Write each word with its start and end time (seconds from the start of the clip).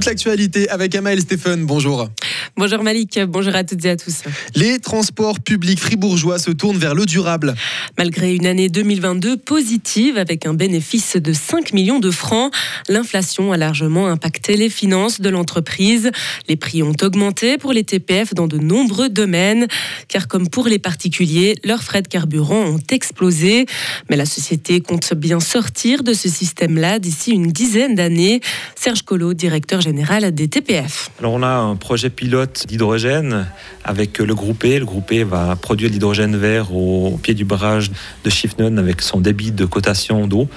toute 0.00 0.06
l'actualité 0.06 0.66
avec 0.70 0.94
Amael 0.94 1.20
Stéphane. 1.20 1.66
Bonjour. 1.66 2.08
Bonjour 2.56 2.82
Malik, 2.82 3.18
bonjour 3.28 3.54
à 3.54 3.64
toutes 3.64 3.84
et 3.84 3.90
à 3.90 3.96
tous. 3.96 4.22
Les 4.54 4.80
transports 4.80 5.40
publics 5.40 5.78
fribourgeois 5.78 6.38
se 6.38 6.50
tournent 6.50 6.76
vers 6.76 6.94
le 6.94 7.06
durable. 7.06 7.54
Malgré 7.96 8.34
une 8.34 8.44
année 8.44 8.68
2022 8.68 9.36
positive 9.36 10.18
avec 10.18 10.46
un 10.46 10.52
bénéfice 10.52 11.16
de 11.16 11.32
5 11.32 11.72
millions 11.72 12.00
de 12.00 12.10
francs, 12.10 12.52
l'inflation 12.88 13.52
a 13.52 13.56
largement 13.56 14.08
impacté 14.08 14.56
les 14.56 14.68
finances 14.68 15.20
de 15.20 15.30
l'entreprise. 15.30 16.10
Les 16.48 16.56
prix 16.56 16.82
ont 16.82 16.96
augmenté 17.02 17.56
pour 17.56 17.72
les 17.72 17.84
TPF 17.84 18.34
dans 18.34 18.48
de 18.48 18.58
nombreux 18.58 19.08
domaines, 19.08 19.66
car 20.08 20.26
comme 20.26 20.48
pour 20.48 20.66
les 20.66 20.78
particuliers, 20.78 21.54
leurs 21.64 21.82
frais 21.82 22.02
de 22.02 22.08
carburant 22.08 22.64
ont 22.64 22.82
explosé. 22.90 23.66
Mais 24.10 24.16
la 24.16 24.26
société 24.26 24.80
compte 24.80 25.14
bien 25.14 25.40
sortir 25.40 26.02
de 26.02 26.12
ce 26.12 26.28
système-là 26.28 26.98
d'ici 26.98 27.30
une 27.30 27.52
dizaine 27.52 27.94
d'années. 27.94 28.40
Serge 28.74 29.02
Collot, 29.02 29.34
directeur 29.34 29.80
général 29.80 30.34
des 30.34 30.48
TPF. 30.48 31.10
Alors 31.20 31.32
on 31.32 31.42
a 31.42 31.48
un 31.48 31.76
projet 31.76 32.10
pilote 32.10 32.39
d'hydrogène 32.46 33.46
avec 33.84 34.18
le 34.18 34.34
groupe 34.34 34.64
E. 34.64 34.78
Le 34.78 34.84
groupe 34.84 35.12
E 35.12 35.24
va 35.24 35.56
produire 35.56 35.90
l'hydrogène 35.90 36.36
vert 36.36 36.74
au, 36.74 37.18
pied 37.22 37.34
du 37.34 37.44
barrage 37.44 37.90
de 38.24 38.30
Schiffnon 38.30 38.76
avec 38.76 39.02
son 39.02 39.20
débit 39.20 39.50
de 39.50 39.64
cotation 39.64 40.26
d'eau 40.26 40.48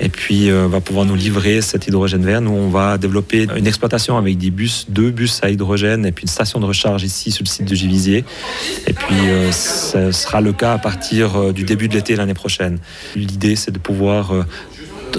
et 0.00 0.08
puis 0.08 0.50
euh, 0.50 0.66
va 0.68 0.80
pouvoir 0.80 1.04
nous 1.04 1.14
livrer 1.14 1.60
cet 1.60 1.86
hydrogène 1.86 2.24
vert. 2.24 2.40
Nous, 2.40 2.50
on 2.50 2.68
va 2.68 2.98
développer 2.98 3.46
une 3.56 3.66
exploitation 3.66 4.16
avec 4.16 4.38
des 4.38 4.50
bus, 4.50 4.86
deux 4.88 5.10
bus 5.10 5.40
à 5.42 5.50
hydrogène 5.50 6.06
et 6.06 6.12
puis 6.12 6.22
une 6.22 6.28
station 6.28 6.60
de 6.60 6.66
recharge 6.66 7.02
ici 7.02 7.30
sur 7.30 7.44
le 7.44 7.48
site 7.48 7.66
de 7.66 7.74
Givisier. 7.74 8.24
Et 8.86 8.92
puis 8.92 9.16
euh, 9.28 9.52
ce 9.52 10.12
sera 10.12 10.40
le 10.40 10.52
cas 10.52 10.74
à 10.74 10.78
partir 10.78 11.36
euh, 11.36 11.52
du 11.52 11.64
début 11.64 11.88
de 11.88 11.94
l'été 11.94 12.16
l'année 12.16 12.34
prochaine. 12.34 12.78
L'idée, 13.16 13.56
c'est 13.56 13.70
de 13.70 13.78
pouvoir 13.78 14.32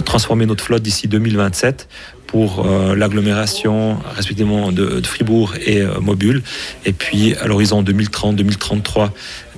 transformer 0.06 0.46
notre 0.46 0.64
flotte 0.64 0.84
d'ici 0.84 1.08
2027 1.08 1.88
pour 2.30 2.64
euh, 2.64 2.96
l'agglomération 2.96 3.98
respectivement 4.16 4.72
de, 4.72 5.02
Fribourg 5.04 5.56
et 5.66 5.82
euh, 5.82 6.40
et 6.86 6.94
puis 6.94 7.34
à 7.36 7.48
l'horizon 7.48 7.82
2030-2033 7.82 9.10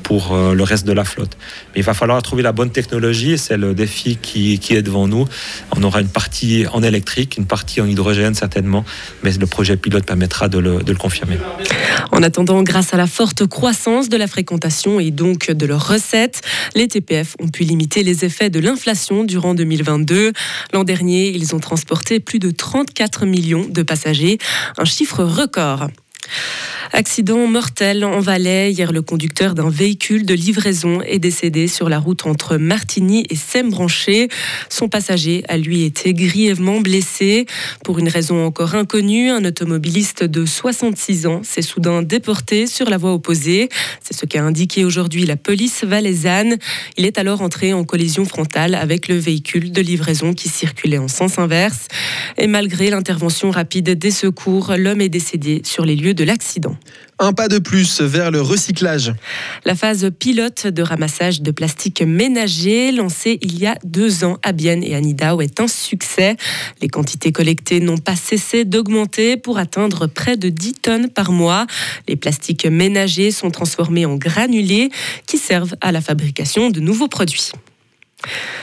pour 0.01 0.33
euh, 0.33 0.53
le 0.53 0.63
reste 0.63 0.85
de 0.85 0.93
la 0.93 1.03
flotte. 1.03 1.37
Mais 1.73 1.81
il 1.81 1.83
va 1.83 1.93
falloir 1.93 2.21
trouver 2.21 2.43
la 2.43 2.51
bonne 2.51 2.71
technologie, 2.71 3.37
c'est 3.37 3.57
le 3.57 3.73
défi 3.73 4.17
qui, 4.21 4.59
qui, 4.59 4.75
est 4.75 4.81
devant 4.81 5.07
nous. 5.07 5.25
On 5.75 5.83
aura 5.83 6.01
une 6.01 6.09
partie 6.09 6.65
en 6.71 6.83
électrique, 6.83 7.37
une 7.37 7.45
partie 7.45 7.81
en 7.81 7.85
hydrogène 7.85 8.33
certainement, 8.33 8.83
mais 9.23 9.31
le 9.31 9.47
projet 9.47 9.77
pilote 9.77 10.05
permettra 10.05 10.49
de 10.49 10.59
le, 10.59 10.83
de 10.83 10.91
le 10.91 10.97
confirmer. 10.97 11.37
En 12.11 12.23
attendant, 12.23 12.63
grâce 12.63 12.93
à 12.93 12.97
la 12.97 13.07
forte 13.07 13.47
croissance 13.47 14.09
de 14.09 14.17
la 14.17 14.27
fréquentation 14.27 14.99
et 14.99 15.11
donc 15.11 15.51
de 15.51 15.65
leurs 15.65 15.87
recettes, 15.87 16.41
les 16.75 16.87
TPF 16.87 17.35
ont 17.39 17.47
pu 17.47 17.63
limiter 17.63 18.03
les 18.03 18.25
effets 18.25 18.49
de 18.49 18.59
l'inflation 18.59 19.23
durant 19.23 19.53
2022. 19.53 20.33
L'an 20.73 20.83
dernier, 20.83 21.29
ils 21.29 21.55
ont 21.55 21.59
transporté 21.59 22.19
plus 22.19 22.39
de 22.39 22.51
34 22.61 23.25
millions 23.25 23.65
de 23.67 23.81
passagers, 23.81 24.37
un 24.77 24.85
chiffre 24.85 25.23
record. 25.23 25.89
Accident 26.93 27.47
mortel 27.47 28.03
en 28.03 28.19
Valais. 28.19 28.73
Hier, 28.73 28.91
le 28.91 29.01
conducteur 29.01 29.55
d'un 29.55 29.69
véhicule 29.69 30.25
de 30.25 30.33
livraison 30.33 31.01
est 31.01 31.19
décédé 31.19 31.69
sur 31.69 31.87
la 31.87 31.99
route 31.99 32.25
entre 32.25 32.57
Martigny 32.57 33.25
et 33.29 33.35
Sembranché. 33.37 34.27
Son 34.69 34.89
passager 34.89 35.43
a 35.47 35.57
lui 35.57 35.83
été 35.83 36.13
grièvement 36.13 36.81
blessé. 36.81 37.45
Pour 37.85 37.99
une 37.99 38.09
raison 38.09 38.45
encore 38.45 38.75
inconnue, 38.75 39.29
un 39.31 39.45
automobiliste 39.45 40.25
de 40.25 40.45
66 40.45 41.27
ans 41.27 41.41
s'est 41.43 41.61
soudain 41.61 42.01
déporté 42.01 42.67
sur 42.67 42.89
la 42.89 42.97
voie 42.97 43.13
opposée. 43.13 43.69
C'est 44.03 44.15
ce 44.15 44.25
qu'a 44.25 44.43
indiqué 44.43 44.83
aujourd'hui 44.83 45.25
la 45.25 45.37
police 45.37 45.85
valaisanne. 45.85 46.57
Il 46.97 47.05
est 47.05 47.17
alors 47.17 47.41
entré 47.41 47.71
en 47.71 47.85
collision 47.85 48.25
frontale 48.25 48.75
avec 48.75 49.07
le 49.07 49.15
véhicule 49.17 49.71
de 49.71 49.81
livraison 49.81 50.33
qui 50.33 50.49
circulait 50.49 50.97
en 50.97 51.07
sens 51.07 51.39
inverse. 51.39 51.87
Et 52.37 52.47
malgré 52.47 52.89
l'intervention 52.89 53.49
rapide 53.49 53.91
des 53.91 54.11
secours, 54.11 54.73
l'homme 54.77 54.99
est 54.99 55.09
décédé 55.09 55.61
sur 55.63 55.85
les 55.85 55.95
lieux 55.95 56.13
de 56.13 56.20
l'accident. 56.23 56.75
Un 57.19 57.33
pas 57.33 57.47
de 57.47 57.59
plus 57.59 58.01
vers 58.01 58.31
le 58.31 58.41
recyclage. 58.41 59.13
La 59.65 59.75
phase 59.75 60.09
pilote 60.17 60.67
de 60.67 60.81
ramassage 60.81 61.41
de 61.41 61.51
plastique 61.51 62.01
ménager, 62.01 62.91
lancée 62.91 63.37
il 63.41 63.59
y 63.59 63.67
a 63.67 63.77
deux 63.83 64.23
ans 64.23 64.37
à 64.41 64.51
Bienne 64.51 64.83
et 64.83 64.95
à 64.95 65.01
Nidau, 65.01 65.41
est 65.41 65.59
un 65.59 65.67
succès. 65.67 66.35
Les 66.81 66.87
quantités 66.87 67.31
collectées 67.31 67.79
n'ont 67.79 67.97
pas 67.97 68.15
cessé 68.15 68.65
d'augmenter 68.65 69.37
pour 69.37 69.59
atteindre 69.59 70.07
près 70.07 70.35
de 70.37 70.49
10 70.49 70.73
tonnes 70.73 71.09
par 71.09 71.31
mois. 71.31 71.67
Les 72.07 72.15
plastiques 72.15 72.65
ménagers 72.65 73.31
sont 73.31 73.51
transformés 73.51 74.05
en 74.05 74.15
granulés 74.15 74.89
qui 75.27 75.37
servent 75.37 75.75
à 75.81 75.91
la 75.91 76.01
fabrication 76.01 76.69
de 76.69 76.79
nouveaux 76.79 77.07
produits. 77.07 77.51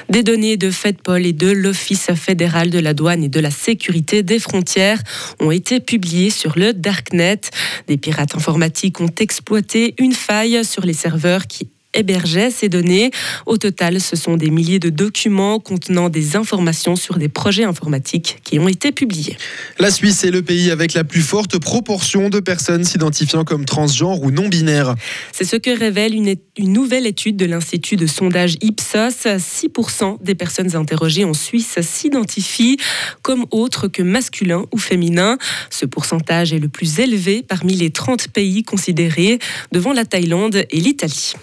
Des 0.09 0.23
données 0.23 0.57
de 0.57 0.71
FedPol 0.71 1.27
et 1.27 1.33
de 1.33 1.51
l'Office 1.51 2.11
fédéral 2.15 2.71
de 2.71 2.79
la 2.79 2.95
douane 2.95 3.23
et 3.23 3.29
de 3.29 3.41
la 3.41 3.51
sécurité 3.51 4.23
des 4.23 4.39
frontières 4.39 5.03
ont 5.41 5.51
été 5.51 5.81
publiées 5.81 6.31
sur 6.31 6.59
le 6.59 6.73
Darknet. 6.73 7.41
Des 7.87 7.97
pirates 7.97 8.35
informatiques 8.35 9.01
ont 9.01 9.13
exploité 9.19 9.95
une 9.99 10.15
faille 10.15 10.65
sur 10.65 10.85
les 10.85 10.93
serveurs 10.93 11.47
qui 11.47 11.69
hébergeait 11.99 12.51
ces 12.51 12.69
données. 12.69 13.11
Au 13.47 13.59
total, 13.59 14.01
ce 14.01 14.17
sont 14.17 14.37
des 14.37 14.51
milliers 14.51 14.79
de 14.79 14.91
documents 14.91 15.59
contenant 15.59 16.09
des 16.09 16.37
informations 16.37 16.97
sur 16.97 17.19
des 17.19 17.29
projets 17.29 17.65
informatiques 17.65 18.39
qui 18.45 18.59
ont 18.59 18.69
été 18.69 18.93
publiés. 18.93 19.37
La 19.79 19.91
Suisse 19.91 20.25
est 20.25 20.31
le 20.31 20.43
pays 20.43 20.71
avec 20.71 20.95
la 20.95 21.05
plus 21.05 21.23
forte 21.23 21.59
proportion 21.59 22.31
de 22.31 22.41
personnes 22.41 22.85
s'identifiant 22.85 23.45
comme 23.45 23.65
transgenres 23.65 24.23
ou 24.23 24.31
non-binaires. 24.31 24.95
C'est 25.33 25.45
ce 25.45 25.57
que 25.57 25.77
révèle 25.77 26.15
une, 26.15 26.35
une 26.57 26.73
nouvelle 26.73 27.07
étude 27.07 27.37
de 27.37 27.47
l'Institut 27.47 27.97
de 27.97 28.07
sondage 28.07 28.57
Ipsos. 28.63 29.27
6% 29.27 30.23
des 30.23 30.35
personnes 30.35 30.75
interrogées 30.77 31.25
en 31.25 31.35
Suisse 31.35 31.79
s'identifient 31.81 32.79
comme 33.23 33.47
autres 33.51 33.89
que 33.89 34.03
masculins 34.03 34.65
ou 34.73 34.79
féminins. 34.79 35.39
Ce 35.71 35.87
pourcentage 35.87 36.53
est 36.53 36.59
le 36.59 36.69
plus 36.69 37.01
élevé 37.01 37.43
parmi 37.43 37.75
les 37.75 37.91
30 37.91 38.29
pays 38.29 38.63
considérés 38.63 39.39
devant 39.73 39.93
la 39.93 40.05
Thaïlande 40.05 40.65
et 40.71 40.81
l'Italie. 40.81 41.35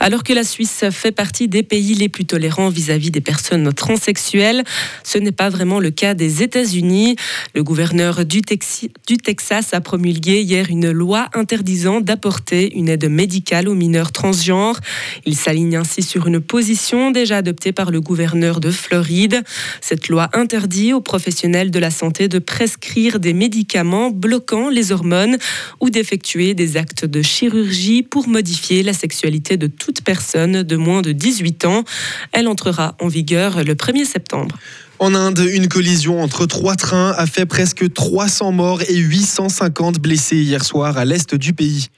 Alors 0.00 0.24
que 0.24 0.32
la 0.32 0.44
Suisse 0.44 0.84
fait 0.90 1.12
partie 1.12 1.48
des 1.48 1.62
pays 1.62 1.94
les 1.94 2.08
plus 2.08 2.24
tolérants 2.24 2.68
vis-à-vis 2.68 3.10
des 3.10 3.20
personnes 3.20 3.72
transsexuelles, 3.72 4.64
ce 5.04 5.18
n'est 5.18 5.32
pas 5.32 5.48
vraiment 5.48 5.78
le 5.78 5.90
cas 5.90 6.14
des 6.14 6.42
États-Unis. 6.42 7.16
Le 7.54 7.62
gouverneur 7.62 8.24
du, 8.24 8.42
Texas 8.42 9.74
a 9.74 9.80
promulgué 9.80 10.42
hier 10.42 10.66
une 10.70 10.90
loi 10.90 11.28
interdisant 11.34 12.00
d'apporter 12.00 12.74
une 12.74 12.88
aide 12.88 13.08
médicale 13.08 13.68
aux 13.68 13.74
mineurs 13.74 14.12
transgenres. 14.12 14.80
Il 15.26 15.36
s'aligne 15.36 15.76
ainsi 15.76 16.02
sur 16.02 16.26
une 16.26 16.40
position 16.40 17.10
déjà 17.10 17.38
adoptée 17.38 17.72
par 17.72 17.90
le 17.90 18.00
gouverneur 18.00 18.60
de 18.60 18.70
Floride. 18.70 19.42
Cette 19.80 20.08
loi 20.08 20.30
interdit 20.32 20.92
aux 20.92 21.00
professionnels 21.00 21.70
de 21.70 21.78
la 21.78 21.90
santé 21.90 22.28
de 22.28 22.38
prescrire 22.38 23.20
des 23.20 23.34
médicaments 23.34 24.10
bloquant 24.10 24.68
les 24.68 24.92
hormones 24.92 25.36
ou 25.80 25.90
d'effectuer 25.90 26.54
des 26.54 26.76
actes 26.76 27.04
de 27.04 27.22
chirurgie 27.22 28.02
pour 28.02 28.28
modifier 28.28 28.82
la 28.82 28.92
sexualité 28.92 29.41
de 29.50 29.66
toute 29.66 30.02
personne 30.02 30.62
de 30.62 30.76
moins 30.76 31.02
de 31.02 31.12
18 31.12 31.64
ans. 31.64 31.84
Elle 32.32 32.48
entrera 32.48 32.96
en 33.00 33.08
vigueur 33.08 33.64
le 33.64 33.74
1er 33.74 34.04
septembre. 34.04 34.56
En 35.02 35.16
Inde, 35.16 35.44
une 35.52 35.66
collision 35.66 36.22
entre 36.22 36.46
trois 36.46 36.76
trains 36.76 37.12
a 37.16 37.26
fait 37.26 37.44
presque 37.44 37.92
300 37.92 38.52
morts 38.52 38.82
et 38.82 38.94
850 38.94 39.98
blessés 39.98 40.36
hier 40.36 40.64
soir 40.64 40.96
à 40.96 41.04
l'est 41.04 41.34
du 41.34 41.52
pays. 41.52 41.88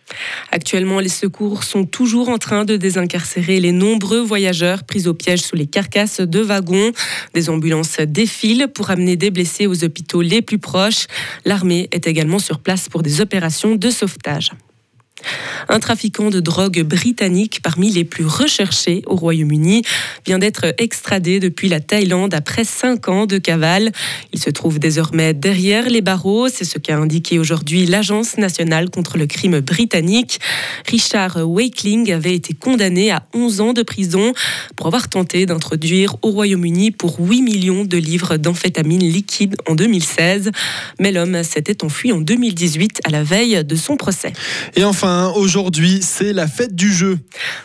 Actuellement, 0.50 1.00
les 1.00 1.10
secours 1.10 1.64
sont 1.64 1.84
toujours 1.84 2.30
en 2.30 2.38
train 2.38 2.64
de 2.64 2.78
désincarcérer 2.78 3.60
les 3.60 3.72
nombreux 3.72 4.22
voyageurs 4.22 4.84
pris 4.84 5.06
au 5.06 5.12
piège 5.12 5.42
sous 5.42 5.54
les 5.54 5.66
carcasses 5.66 6.22
de 6.22 6.40
wagons. 6.40 6.92
Des 7.34 7.50
ambulances 7.50 7.98
défilent 8.00 8.68
pour 8.74 8.88
amener 8.88 9.16
des 9.16 9.30
blessés 9.30 9.66
aux 9.66 9.84
hôpitaux 9.84 10.22
les 10.22 10.40
plus 10.40 10.58
proches. 10.58 11.06
L'armée 11.44 11.90
est 11.92 12.06
également 12.06 12.38
sur 12.38 12.58
place 12.58 12.88
pour 12.88 13.02
des 13.02 13.20
opérations 13.20 13.74
de 13.74 13.90
sauvetage. 13.90 14.50
Un 15.68 15.80
trafiquant 15.80 16.30
de 16.30 16.40
drogue 16.40 16.82
britannique 16.82 17.60
parmi 17.62 17.90
les 17.90 18.04
plus 18.04 18.26
recherchés 18.26 19.02
au 19.06 19.16
Royaume-Uni 19.16 19.82
vient 20.26 20.38
d'être 20.38 20.74
extradé 20.78 21.40
depuis 21.40 21.68
la 21.68 21.80
Thaïlande 21.80 22.34
après 22.34 22.64
cinq 22.64 23.08
ans 23.08 23.26
de 23.26 23.38
cavale. 23.38 23.92
Il 24.32 24.40
se 24.40 24.50
trouve 24.50 24.78
désormais 24.78 25.34
derrière 25.34 25.88
les 25.88 26.00
barreaux. 26.00 26.48
C'est 26.48 26.64
ce 26.64 26.78
qu'a 26.78 26.96
indiqué 26.96 27.38
aujourd'hui 27.38 27.86
l'Agence 27.86 28.36
nationale 28.38 28.90
contre 28.90 29.18
le 29.18 29.26
crime 29.26 29.60
britannique. 29.60 30.40
Richard 30.86 31.38
Wakeling 31.48 32.12
avait 32.12 32.34
été 32.34 32.54
condamné 32.54 33.10
à 33.10 33.26
11 33.34 33.60
ans 33.60 33.72
de 33.72 33.82
prison 33.82 34.32
pour 34.76 34.86
avoir 34.86 35.08
tenté 35.08 35.46
d'introduire 35.46 36.16
au 36.22 36.30
Royaume-Uni 36.30 36.90
pour 36.90 37.16
8 37.18 37.42
millions 37.42 37.84
de 37.84 37.96
livres 37.96 38.36
d'amphétamine 38.36 39.00
liquide 39.00 39.56
en 39.68 39.74
2016. 39.74 40.50
Mais 41.00 41.12
l'homme 41.12 41.42
s'était 41.42 41.84
enfui 41.84 42.12
en 42.12 42.20
2018 42.20 43.00
à 43.04 43.10
la 43.10 43.22
veille 43.22 43.64
de 43.64 43.76
son 43.76 43.96
procès. 43.96 44.32
Et 44.76 44.84
enfin, 44.84 45.13
aujourd'hui, 45.36 46.00
c'est 46.02 46.32
la 46.32 46.46
fête 46.46 46.74
du 46.74 46.92
jeu. 46.92 47.18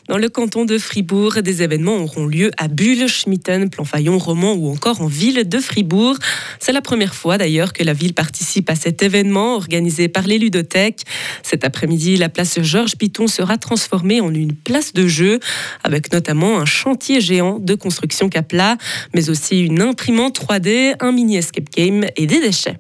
Dans 0.08 0.18
le 0.18 0.30
canton 0.30 0.66
de 0.66 0.78
Fribourg, 0.78 1.42
des 1.42 1.62
événements 1.62 1.98
auront 1.98 2.26
lieu 2.26 2.52
à 2.58 2.68
Bulle, 2.68 3.08
Schmitten, 3.08 3.70
Planfaillon, 3.70 4.18
Romans 4.18 4.54
ou 4.54 4.70
encore 4.70 5.02
en 5.02 5.08
ville 5.08 5.48
de 5.48 5.60
Fribourg. 5.60 6.16
C'est 6.60 6.72
la 6.72 6.82
première 6.82 7.16
fois 7.16 7.38
d'ailleurs 7.38 7.74
que 7.74 7.84
la 7.84 7.94
ville 7.94 8.14
participe 8.14 8.70
à 8.70 8.76
cet 8.76 9.04
événement 9.04 9.56
organisé 9.56 10.08
par 10.08 10.28
les 10.28 10.38
ludothèques. 10.38 11.04
Cet 11.44 11.64
après-midi, 11.64 12.18
la 12.18 12.30
place 12.30 12.62
Georges 12.62 12.96
Piton 12.96 13.28
sera 13.28 13.58
transformée 13.58 14.22
en 14.22 14.34
une 14.34 14.54
place 14.54 14.94
de 14.94 15.08
jeu 15.08 15.40
avec 15.84 16.12
notamment 16.12 16.60
un 16.60 16.66
chantier 16.66 17.22
géant 17.22 17.60
de 17.60 17.76
construction 17.76 18.30
Capla, 18.30 18.78
mais 19.14 19.30
aussi 19.30 19.62
une 19.62 19.82
imprimante 19.82 20.40
3D, 20.40 20.96
un 21.00 21.12
mini 21.12 21.38
escape 21.38 21.70
game 21.76 22.06
et 22.16 22.26
des 22.26 22.40
déchets. 22.40 22.80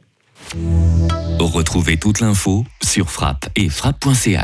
Retrouvez 1.40 1.98
toute 1.98 2.20
l'info 2.20 2.66
sur 2.82 3.10
frappe 3.10 3.50
et 3.56 3.70
frappe.ch. 3.70 4.38